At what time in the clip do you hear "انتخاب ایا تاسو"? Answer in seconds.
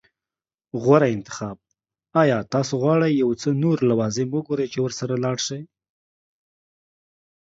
1.15-2.73